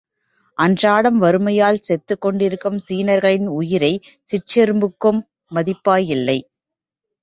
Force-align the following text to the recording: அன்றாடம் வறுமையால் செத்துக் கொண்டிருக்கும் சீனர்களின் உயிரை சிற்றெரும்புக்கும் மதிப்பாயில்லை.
அன்றாடம் 0.57 1.19
வறுமையால் 1.19 1.79
செத்துக் 1.81 2.21
கொண்டிருக்கும் 2.21 2.79
சீனர்களின் 2.87 3.47
உயிரை 3.59 3.93
சிற்றெரும்புக்கும் 4.27 5.21
மதிப்பாயில்லை. 5.51 6.39